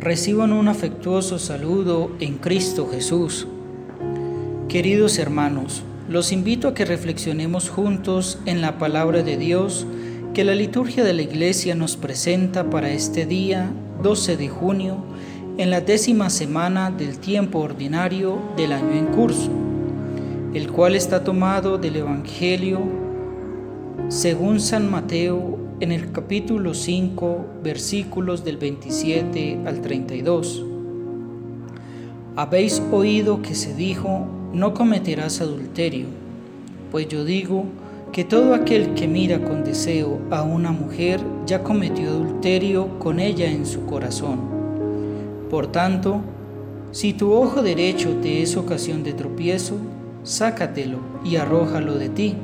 [0.00, 3.48] Reciban un afectuoso saludo en Cristo Jesús.
[4.68, 9.88] Queridos hermanos, los invito a que reflexionemos juntos en la palabra de Dios
[10.34, 14.98] que la liturgia de la Iglesia nos presenta para este día 12 de junio
[15.56, 19.50] en la décima semana del tiempo ordinario del año en curso,
[20.54, 22.82] el cual está tomado del Evangelio
[24.08, 30.64] según San Mateo en el capítulo 5 versículos del 27 al 32.
[32.34, 36.06] Habéis oído que se dijo, no cometerás adulterio,
[36.90, 37.64] pues yo digo
[38.10, 43.48] que todo aquel que mira con deseo a una mujer ya cometió adulterio con ella
[43.48, 44.40] en su corazón.
[45.48, 46.22] Por tanto,
[46.90, 49.76] si tu ojo derecho te es ocasión de tropiezo,
[50.24, 52.34] sácatelo y arrójalo de ti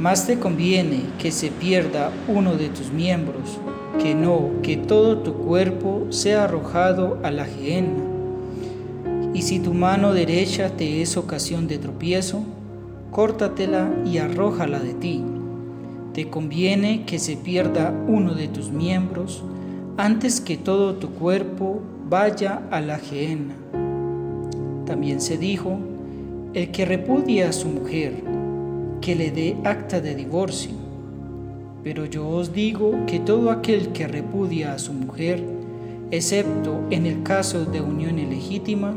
[0.00, 3.58] más te conviene que se pierda uno de tus miembros,
[4.02, 8.02] que no que todo tu cuerpo sea arrojado a la gehenna.
[9.34, 12.42] Y si tu mano derecha te es ocasión de tropiezo,
[13.10, 15.22] córtatela y arrójala de ti.
[16.14, 19.44] Te conviene que se pierda uno de tus miembros
[19.98, 23.54] antes que todo tu cuerpo vaya a la gehenna.
[24.86, 25.78] También se dijo,
[26.54, 28.29] el que repudia a su mujer,
[29.10, 30.70] que le dé acta de divorcio.
[31.82, 35.42] Pero yo os digo que todo aquel que repudia a su mujer,
[36.12, 38.94] excepto en el caso de unión ilegítima,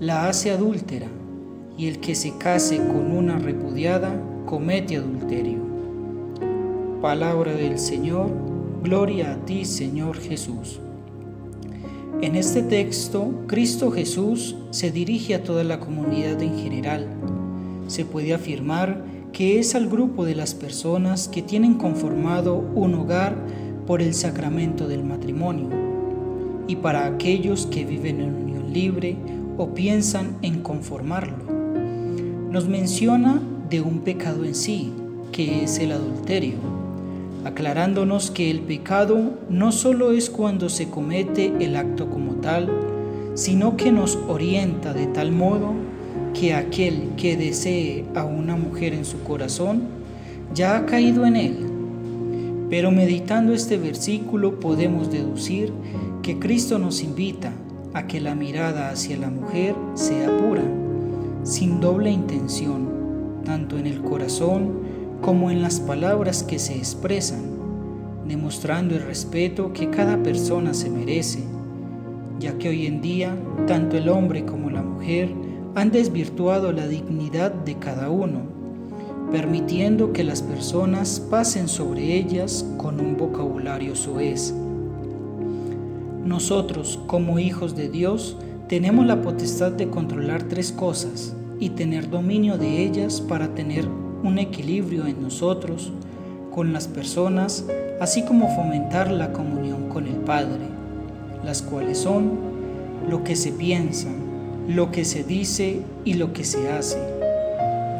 [0.00, 1.06] la hace adúltera,
[1.78, 5.60] y el que se case con una repudiada comete adulterio.
[7.00, 8.28] Palabra del Señor,
[8.84, 10.78] gloria a ti Señor Jesús.
[12.20, 17.06] En este texto, Cristo Jesús se dirige a toda la comunidad en general.
[17.86, 23.36] Se puede afirmar que es al grupo de las personas que tienen conformado un hogar
[23.86, 25.68] por el sacramento del matrimonio,
[26.66, 29.16] y para aquellos que viven en unión libre
[29.56, 31.44] o piensan en conformarlo.
[32.50, 33.40] Nos menciona
[33.70, 34.92] de un pecado en sí,
[35.32, 36.58] que es el adulterio,
[37.44, 42.68] aclarándonos que el pecado no solo es cuando se comete el acto como tal,
[43.34, 45.72] sino que nos orienta de tal modo
[46.32, 49.82] que aquel que desee a una mujer en su corazón
[50.54, 51.56] ya ha caído en él.
[52.70, 55.72] Pero meditando este versículo podemos deducir
[56.22, 57.52] que Cristo nos invita
[57.94, 60.62] a que la mirada hacia la mujer sea pura,
[61.42, 62.88] sin doble intención,
[63.44, 64.70] tanto en el corazón
[65.22, 67.40] como en las palabras que se expresan,
[68.26, 71.40] demostrando el respeto que cada persona se merece,
[72.38, 73.34] ya que hoy en día
[73.66, 75.30] tanto el hombre como la mujer
[75.78, 78.40] han desvirtuado la dignidad de cada uno,
[79.30, 84.52] permitiendo que las personas pasen sobre ellas con un vocabulario soez.
[86.24, 88.36] Nosotros, como hijos de Dios,
[88.68, 93.86] tenemos la potestad de controlar tres cosas y tener dominio de ellas para tener
[94.22, 95.92] un equilibrio en nosotros,
[96.52, 97.64] con las personas,
[98.00, 100.66] así como fomentar la comunión con el Padre,
[101.44, 102.32] las cuales son
[103.08, 104.08] lo que se piensa,
[104.68, 106.98] lo que se dice y lo que se hace.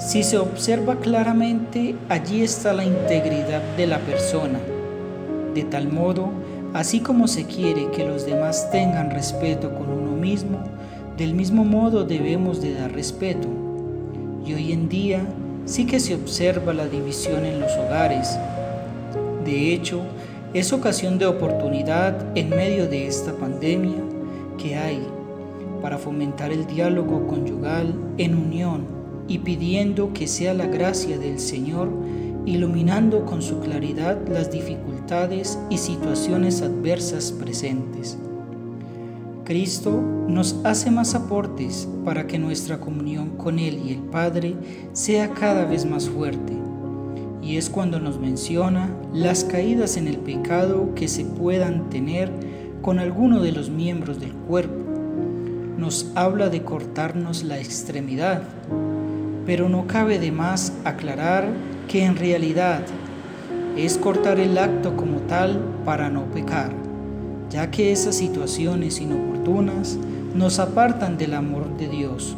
[0.00, 4.58] Si se observa claramente, allí está la integridad de la persona.
[5.54, 6.30] De tal modo,
[6.72, 10.58] así como se quiere que los demás tengan respeto con uno mismo,
[11.18, 13.46] del mismo modo debemos de dar respeto.
[14.46, 15.20] Y hoy en día
[15.66, 18.38] sí que se observa la división en los hogares.
[19.44, 20.00] De hecho,
[20.54, 24.00] es ocasión de oportunidad en medio de esta pandemia
[24.56, 25.06] que hay
[25.94, 28.84] para fomentar el diálogo conyugal en unión
[29.28, 31.88] y pidiendo que sea la gracia del Señor
[32.46, 38.18] iluminando con su claridad las dificultades y situaciones adversas presentes.
[39.44, 44.56] Cristo nos hace más aportes para que nuestra comunión con Él y el Padre
[44.94, 46.54] sea cada vez más fuerte.
[47.40, 52.32] Y es cuando nos menciona las caídas en el pecado que se puedan tener
[52.82, 54.83] con alguno de los miembros del cuerpo
[55.78, 58.42] nos habla de cortarnos la extremidad,
[59.46, 61.48] pero no cabe de más aclarar
[61.88, 62.82] que en realidad
[63.76, 66.70] es cortar el acto como tal para no pecar,
[67.50, 69.98] ya que esas situaciones inoportunas
[70.34, 72.36] nos apartan del amor de Dios.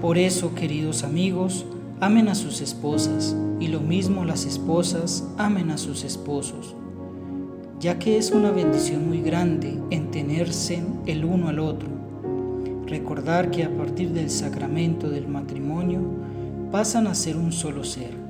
[0.00, 1.64] Por eso, queridos amigos,
[2.00, 6.74] amen a sus esposas y lo mismo las esposas amen a sus esposos
[7.82, 11.88] ya que es una bendición muy grande en tenerse el uno al otro.
[12.86, 16.00] Recordar que a partir del sacramento del matrimonio
[16.70, 18.22] pasan a ser un solo ser.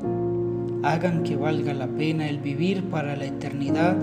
[0.84, 3.96] hagan que valga la pena el vivir para la eternidad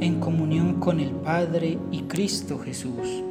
[0.00, 3.22] en comunión con el Padre y Cristo Jesús.